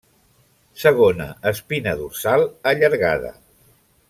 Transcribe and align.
Segona 0.83 1.27
espina 1.51 1.95
dorsal 2.01 2.47
allargada. 2.73 3.35